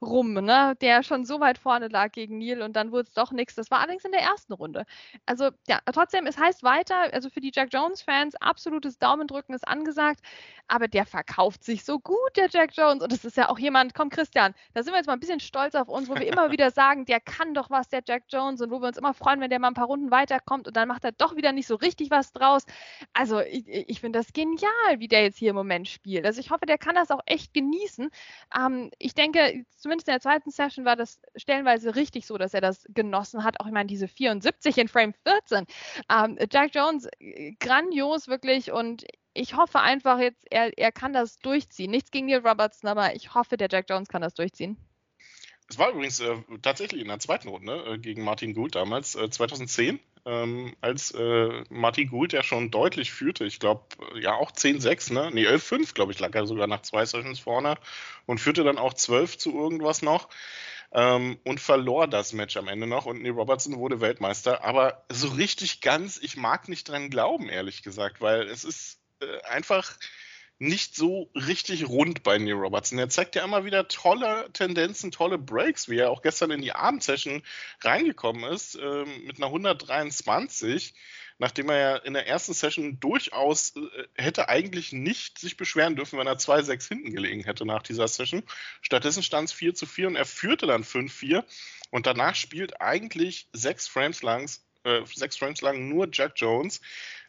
[0.02, 0.76] rum, ne?
[0.82, 3.56] der schon so weit vorne lag gegen Neil und dann wurde es doch nichts.
[3.56, 4.86] Das war allerdings in der ersten Runde.
[5.26, 10.22] Also ja, trotzdem, es heißt weiter, also für die Jack Jones-Fans, absolutes Daumendrücken ist angesagt,
[10.68, 13.04] aber der verkauft sich so gut, der Jack Jones.
[13.04, 15.40] Und das ist ja auch jemand, komm Christian, da sind wir jetzt mal ein bisschen
[15.40, 18.62] stolz auf uns, wo wir immer wieder sagen, der kann doch was, der Jack Jones,
[18.62, 20.88] und wo wir uns immer freuen, wenn der mal ein paar Runden weiterkommt und dann
[20.88, 22.66] macht er doch wieder nicht so richtig was draus.
[23.14, 26.26] Also ich, ich finde das genial, wie der jetzt hier im Moment spielt.
[26.26, 28.10] Also ich hoffe, der kann das auch echt genießen.
[28.58, 32.54] Ähm, ich denke, zum zumindest in der zweiten Session war das stellenweise richtig so, dass
[32.54, 33.60] er das genossen hat.
[33.60, 35.66] Auch ich meine, diese 74 in Frame 14.
[36.10, 41.40] Ähm, Jack Jones, äh, grandios wirklich und ich hoffe einfach jetzt, er, er kann das
[41.40, 41.92] durchziehen.
[41.92, 44.78] Nichts gegen Neil Robertson, aber ich hoffe, der Jack Jones kann das durchziehen.
[45.70, 49.30] Es war übrigens äh, tatsächlich in der zweiten Runde äh, gegen Martin Gould damals, äh,
[49.30, 53.46] 2010, ähm, als äh, Martin Gould ja schon deutlich führte.
[53.46, 53.84] Ich glaube,
[54.20, 55.30] ja auch 10-6, ne?
[55.34, 57.76] Nee, 11-5, glaube ich, lag er sogar nach zwei Sessions vorne
[58.26, 60.30] und führte dann auch 12 zu irgendwas noch.
[60.94, 64.64] Ähm, und verlor das Match am Ende noch und Neil Robertson wurde Weltmeister.
[64.64, 69.42] Aber so richtig ganz, ich mag nicht dran glauben, ehrlich gesagt, weil es ist äh,
[69.44, 69.96] einfach
[70.62, 73.00] nicht so richtig rund bei Neil Robertson.
[73.00, 76.72] Er zeigt ja immer wieder tolle Tendenzen, tolle Breaks, wie er auch gestern in die
[76.72, 77.42] Abendsession
[77.82, 80.94] reingekommen ist, äh, mit einer 123,
[81.40, 83.82] nachdem er ja in der ersten Session durchaus äh,
[84.16, 88.44] hätte eigentlich nicht sich beschweren dürfen, wenn er 2-6 hinten gelegen hätte nach dieser Session.
[88.84, 91.44] Stattdessen stand es 4 zu 4 und er führte dann 5-4
[91.90, 94.48] und danach spielt eigentlich sechs Frames lang,
[94.84, 96.82] äh, sechs Frames lang nur Jack Jones.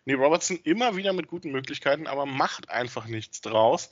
[0.05, 3.91] Nee, Robertson immer wieder mit guten Möglichkeiten, aber macht einfach nichts draus.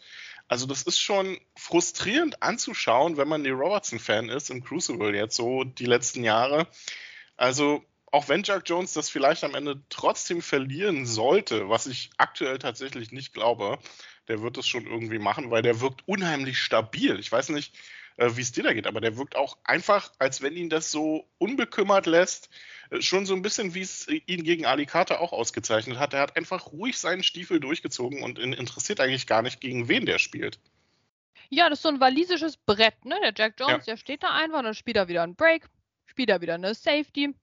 [0.48, 5.62] Also das ist schon frustrierend anzuschauen, wenn man die Robertson-Fan ist im Crucible jetzt so
[5.62, 6.66] die letzten Jahre.
[7.36, 12.58] Also auch wenn Jack Jones das vielleicht am Ende trotzdem verlieren sollte, was ich aktuell
[12.58, 13.78] tatsächlich nicht glaube,
[14.26, 17.20] der wird es schon irgendwie machen, weil der wirkt unheimlich stabil.
[17.20, 17.76] Ich weiß nicht,
[18.16, 20.90] äh, wie es dir da geht, aber der wirkt auch einfach, als wenn ihn das
[20.90, 22.50] so unbekümmert lässt
[22.98, 26.12] schon so ein bisschen, wie es ihn gegen Ali Carter auch ausgezeichnet hat.
[26.12, 30.18] Er hat einfach ruhig seinen Stiefel durchgezogen und interessiert eigentlich gar nicht, gegen wen der
[30.18, 30.58] spielt.
[31.48, 33.18] Ja, das ist so ein walisisches Brett, ne?
[33.22, 33.92] Der Jack Jones, ja.
[33.92, 35.66] der steht da einfach, dann spielt er wieder einen Break,
[36.06, 37.34] spielt er wieder eine Safety.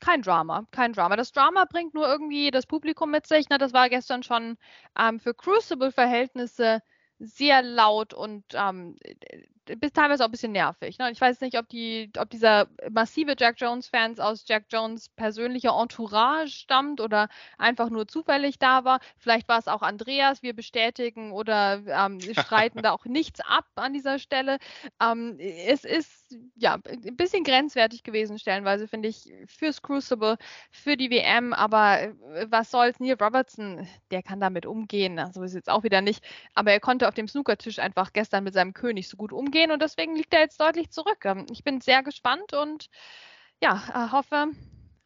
[0.00, 1.16] Kein Drama, kein Drama.
[1.16, 3.48] Das Drama bringt nur irgendwie das Publikum mit sich.
[3.48, 3.56] Ne?
[3.56, 4.58] Das war gestern schon
[4.98, 6.82] ähm, für Crucible-Verhältnisse
[7.18, 8.98] sehr laut und ähm,
[9.66, 10.98] bis teilweise auch ein bisschen nervig.
[10.98, 11.10] Ne?
[11.10, 16.50] Ich weiß nicht, ob, die, ob dieser massive Jack Jones-Fans aus Jack Jones persönlicher Entourage
[16.50, 19.00] stammt oder einfach nur zufällig da war.
[19.18, 23.92] Vielleicht war es auch Andreas, wir bestätigen oder ähm, streiten da auch nichts ab an
[23.92, 24.58] dieser Stelle.
[25.02, 30.36] Ähm, es ist ja ein bisschen grenzwertig gewesen, stellenweise, finde ich, fürs Crucible,
[30.70, 32.12] für die WM, aber äh,
[32.48, 35.18] was soll's, Neil Robertson, der kann damit umgehen.
[35.18, 36.24] Also ist jetzt auch wieder nicht,
[36.54, 39.70] aber er konnte auf dem Snookertisch einfach gestern mit seinem König so gut umgehen gehen
[39.70, 41.24] und deswegen liegt er jetzt deutlich zurück.
[41.24, 42.88] Ähm, ich bin sehr gespannt und
[43.62, 44.48] ja, äh, hoffe,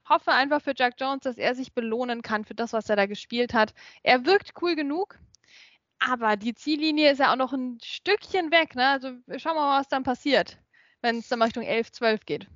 [0.08, 3.06] hoffe einfach für Jack Jones, dass er sich belohnen kann für das, was er da
[3.06, 3.72] gespielt hat.
[4.02, 5.18] Er wirkt cool genug,
[6.00, 8.74] aber die Ziellinie ist ja auch noch ein Stückchen weg.
[8.74, 8.88] Ne?
[8.88, 10.58] Also schauen wir mal, was dann passiert,
[11.00, 12.48] wenn es dann Richtung 11, 12 geht.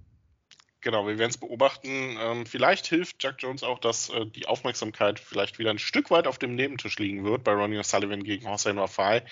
[0.84, 2.18] Genau, wir werden es beobachten.
[2.20, 6.26] Ähm, vielleicht hilft Jack Jones auch, dass äh, die Aufmerksamkeit vielleicht wieder ein Stück weit
[6.26, 9.22] auf dem Nebentisch liegen wird bei Ronnie O'Sullivan gegen Hossein Rafai.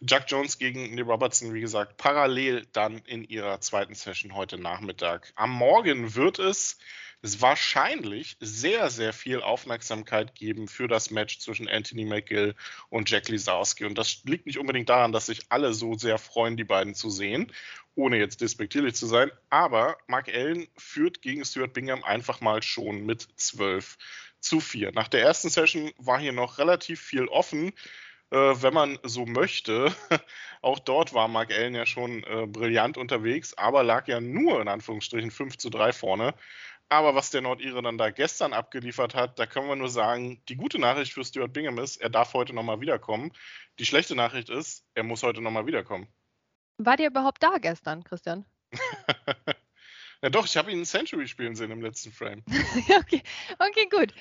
[0.00, 5.34] Jack Jones gegen Neil Robertson, wie gesagt, parallel dann in ihrer zweiten Session heute Nachmittag.
[5.36, 6.78] Am Morgen wird es
[7.22, 12.54] wahrscheinlich sehr, sehr viel Aufmerksamkeit geben für das Match zwischen Anthony McGill
[12.88, 13.84] und Jack Lisowski.
[13.84, 17.10] Und das liegt nicht unbedingt daran, dass sich alle so sehr freuen, die beiden zu
[17.10, 17.52] sehen,
[17.96, 19.30] ohne jetzt despektierlich zu sein.
[19.50, 23.98] Aber Mark Allen führt gegen Stuart Bingham einfach mal schon mit 12
[24.38, 24.92] zu 4.
[24.92, 27.72] Nach der ersten Session war hier noch relativ viel offen.
[28.30, 29.94] Äh, wenn man so möchte.
[30.62, 34.68] Auch dort war Mark Allen ja schon äh, brillant unterwegs, aber lag ja nur in
[34.68, 36.34] Anführungsstrichen 5 zu 3 vorne.
[36.88, 40.56] Aber was der Nordire dann da gestern abgeliefert hat, da können wir nur sagen, die
[40.56, 43.32] gute Nachricht für Stuart Bingham ist, er darf heute nochmal wiederkommen.
[43.78, 46.08] Die schlechte Nachricht ist, er muss heute nochmal wiederkommen.
[46.78, 48.46] War der überhaupt da gestern, Christian?
[50.26, 52.42] Ja doch, ich habe ihn Century spielen sehen im letzten Frame.
[52.98, 53.22] okay.
[53.60, 54.12] okay, gut.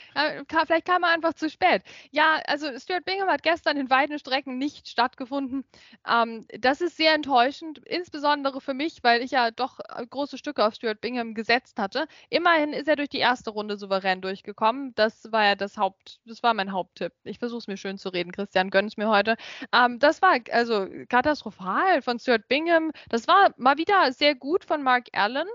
[0.67, 1.81] Vielleicht kam er einfach zu spät.
[2.11, 5.65] Ja, also Stuart Bingham hat gestern in weiten Strecken nicht stattgefunden.
[6.07, 10.63] Ähm, das ist sehr enttäuschend, insbesondere für mich, weil ich ja doch äh, große Stücke
[10.63, 12.05] auf Stuart Bingham gesetzt hatte.
[12.29, 14.93] Immerhin ist er durch die erste Runde souverän durchgekommen.
[14.93, 17.13] Das war ja das Haupt, das war mein Haupttipp.
[17.23, 19.37] Ich versuche es mir schön zu reden, Christian, gönn es mir heute.
[19.73, 22.91] Ähm, das war also katastrophal von Stuart Bingham.
[23.09, 25.47] Das war mal wieder sehr gut von Mark Allen.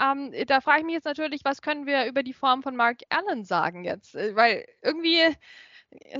[0.00, 3.02] Ähm, da frage ich mich jetzt natürlich, was können wir über die Form von Mark
[3.10, 4.14] Allen sagen jetzt?
[4.14, 5.20] Äh, weil irgendwie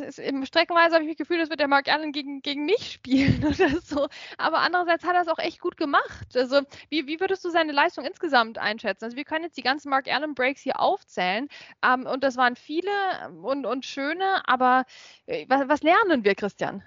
[0.06, 2.92] ist, im Streckenweise habe ich das Gefühl, das wird der Mark Allen gegen, gegen mich
[2.92, 4.08] spielen oder so.
[4.38, 6.37] Aber andererseits hat er es auch echt gut gemacht.
[6.37, 9.04] Also, wie, wie würdest du seine Leistung insgesamt einschätzen?
[9.04, 11.48] Also, wir können jetzt die ganzen Mark Allen Breaks hier aufzählen.
[11.84, 12.90] Ähm, und das waren viele
[13.42, 14.84] und, und schöne, aber
[15.26, 16.82] äh, was, was lernen wir, Christian?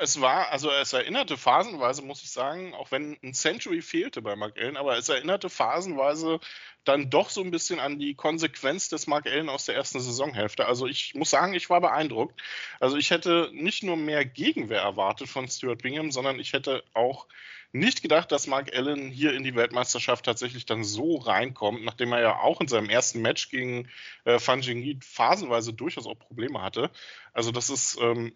[0.00, 4.36] Es war, also es erinnerte phasenweise, muss ich sagen, auch wenn ein Century fehlte bei
[4.36, 6.40] Mark Allen, aber es erinnerte phasenweise
[6.84, 10.66] dann doch so ein bisschen an die Konsequenz des Mark Allen aus der ersten Saisonhälfte.
[10.66, 12.40] Also ich muss sagen, ich war beeindruckt.
[12.80, 17.26] Also ich hätte nicht nur mehr Gegenwehr erwartet von Stuart Bingham, sondern ich hätte auch
[17.72, 22.20] nicht gedacht, dass Mark Allen hier in die Weltmeisterschaft tatsächlich dann so reinkommt, nachdem er
[22.20, 23.88] ja auch in seinem ersten Match gegen
[24.24, 26.90] äh, Fan Jingyi phasenweise durchaus auch Probleme hatte.
[27.32, 28.34] Also das ist ähm,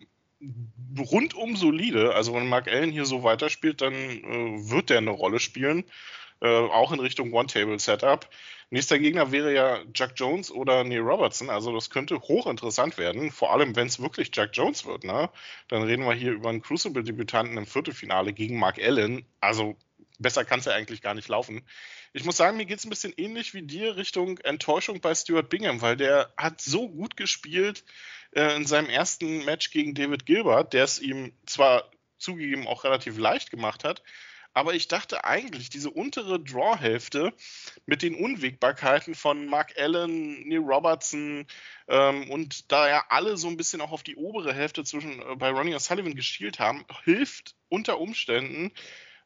[0.99, 2.15] rundum solide.
[2.15, 5.85] Also wenn Mark Allen hier so weiterspielt, dann äh, wird der eine Rolle spielen.
[6.41, 8.29] Äh, auch in Richtung One-Table-Setup.
[8.69, 11.51] Nächster Gegner wäre ja Jack Jones oder Neil Robertson.
[11.51, 15.05] Also das könnte hochinteressant werden, vor allem wenn es wirklich Jack Jones wird.
[15.05, 15.31] Ne?
[15.69, 19.25] Dann reden wir hier über einen Crucible-Debütanten im Viertelfinale gegen Mark Allen.
[19.41, 19.77] Also
[20.19, 21.63] besser kann es ja eigentlich gar nicht laufen.
[22.13, 25.49] Ich muss sagen, mir geht es ein bisschen ähnlich wie dir Richtung Enttäuschung bei Stuart
[25.49, 27.85] Bingham, weil der hat so gut gespielt
[28.37, 33.19] äh, in seinem ersten Match gegen David Gilbert, der es ihm zwar zugegeben auch relativ
[33.19, 34.03] leicht gemacht hat,
[34.57, 37.35] aber ich dachte eigentlich, diese untere Draw-Hälfte
[37.85, 41.47] mit den Unwägbarkeiten von Mark Allen, Neil Robertson
[41.89, 45.37] ähm, und da ja alle so ein bisschen auch auf die obere Hälfte zwischen äh,
[45.37, 48.73] bei Ronnie O'Sullivan geschielt haben, hilft unter Umständen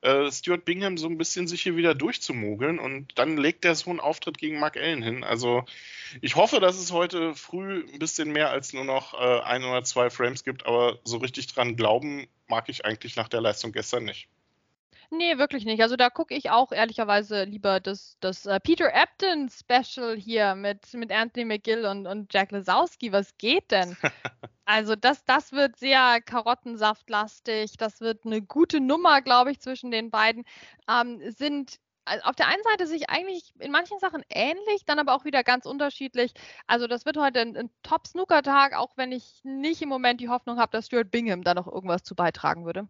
[0.03, 3.91] äh, Stuart Bingham so ein bisschen sich hier wieder durchzumogeln und dann legt er so
[3.91, 5.25] einen Auftritt gegen Mark Allen hin.
[5.25, 5.65] Also
[6.21, 9.85] ich hoffe, dass es heute früh ein bisschen mehr als nur noch äh, ein oder
[9.85, 14.05] zwei Frames gibt, aber so richtig dran glauben mag ich eigentlich nach der Leistung gestern
[14.05, 14.29] nicht.
[15.13, 15.83] Nee, wirklich nicht.
[15.83, 20.95] Also da gucke ich auch ehrlicherweise lieber das, das uh, Peter Ebdon Special hier mit,
[20.95, 23.11] mit Anthony McGill und, und Jack Lesowski.
[23.11, 23.97] Was geht denn?
[24.71, 27.77] also das, das wird sehr Karottensaftlastig.
[27.77, 30.45] Das wird eine gute Nummer, glaube ich, zwischen den beiden.
[30.89, 31.81] Ähm, sind
[32.23, 35.67] auf der einen Seite sich eigentlich in manchen Sachen ähnlich, dann aber auch wieder ganz
[35.67, 36.33] unterschiedlich.
[36.69, 40.59] Also das wird heute ein, ein Top-Snooker-Tag, auch wenn ich nicht im Moment die Hoffnung
[40.59, 42.89] habe, dass Stuart Bingham da noch irgendwas zu beitragen würde.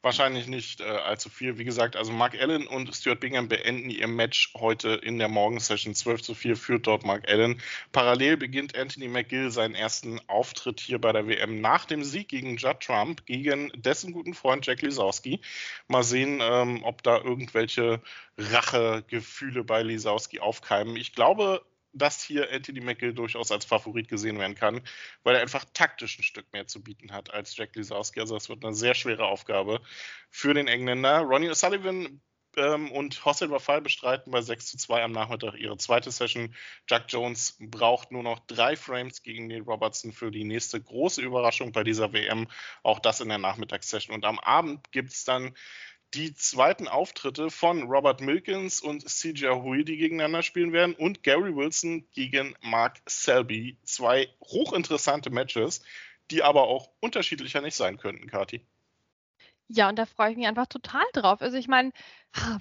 [0.00, 1.58] Wahrscheinlich nicht äh, allzu viel.
[1.58, 5.92] Wie gesagt, also Mark Allen und Stuart Bingham beenden ihr Match heute in der Morgensession
[5.92, 7.60] 12 zu 4 führt dort Mark Allen.
[7.90, 12.56] Parallel beginnt Anthony McGill seinen ersten Auftritt hier bei der WM nach dem Sieg gegen
[12.58, 15.40] Judd Trump, gegen dessen guten Freund Jack Lisowski.
[15.88, 18.00] Mal sehen, ähm, ob da irgendwelche
[18.38, 20.94] Rachegefühle bei Lisowski aufkeimen.
[20.94, 24.82] Ich glaube, dass hier Anthony McGill durchaus als Favorit gesehen werden kann,
[25.22, 28.20] weil er einfach taktisch ein Stück mehr zu bieten hat als Jack Lisowski.
[28.20, 29.80] Also das wird eine sehr schwere Aufgabe
[30.30, 31.20] für den Engländer.
[31.20, 32.20] Ronnie O'Sullivan
[32.56, 36.54] ähm, und Hossein Wafal bestreiten bei 6 zu 2 am Nachmittag ihre zweite Session.
[36.88, 41.72] Jack Jones braucht nur noch drei Frames gegen Neil Robertson für die nächste große Überraschung
[41.72, 42.48] bei dieser WM.
[42.82, 44.14] Auch das in der Nachmittagssession.
[44.14, 45.54] Und am Abend gibt es dann
[46.14, 51.54] die zweiten Auftritte von Robert Milkins und CJ Hui, die gegeneinander spielen werden, und Gary
[51.54, 53.76] Wilson gegen Mark Selby.
[53.84, 55.82] Zwei hochinteressante Matches,
[56.30, 58.64] die aber auch unterschiedlicher nicht sein könnten, Kati.
[59.70, 61.42] Ja, und da freue ich mich einfach total drauf.
[61.42, 61.92] Also ich meine,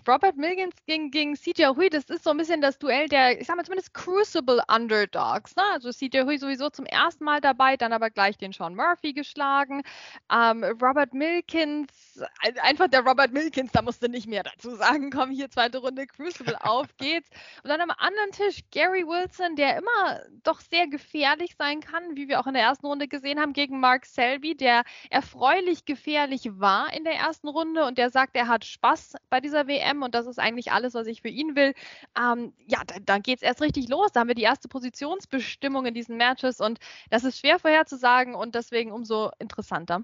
[0.08, 3.48] Robert Milgins gegen, gegen CJ Hui, das ist so ein bisschen das Duell der, ich
[3.48, 5.56] sag mal zumindest Crucible Underdogs.
[5.56, 5.64] Ne?
[5.74, 9.84] Also CJ Hui sowieso zum ersten Mal dabei, dann aber gleich den Sean Murphy geschlagen.
[10.32, 12.22] Ähm, Robert Milkins,
[12.62, 15.12] einfach der Robert Milkins, da musste nicht mehr dazu sagen.
[15.12, 17.30] Komm, hier zweite Runde Crucible, auf geht's.
[17.64, 22.28] Und dann am anderen Tisch Gary Wilson, der immer doch sehr gefährlich sein kann, wie
[22.28, 26.94] wir auch in der ersten Runde gesehen haben, gegen Mark Selby, der erfreulich gefährlich war
[26.94, 30.14] in der ersten Runde und der sagt, er hat Spaß bei dieser dieser WM und
[30.16, 31.74] das ist eigentlich alles, was ich für ihn will.
[32.18, 34.12] Ähm, ja, da, da geht es erst richtig los.
[34.12, 38.56] Da haben wir die erste Positionsbestimmung in diesen Matches und das ist schwer vorherzusagen und
[38.56, 40.04] deswegen umso interessanter.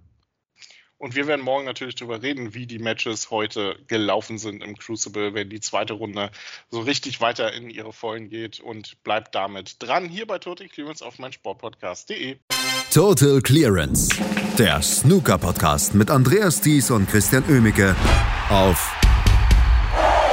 [0.98, 5.34] Und wir werden morgen natürlich darüber reden, wie die Matches heute gelaufen sind im Crucible,
[5.34, 6.32] wenn die zweite Runde
[6.70, 8.62] so richtig weiter in ihre Vollen geht.
[8.62, 12.38] Und bleibt damit dran hier bei Total Clearance auf meinsportpodcast.de.
[12.94, 14.10] Total Clearance,
[14.58, 17.98] der Snooker-Podcast mit Andreas Thies und Christian Oemicke
[18.50, 19.03] auf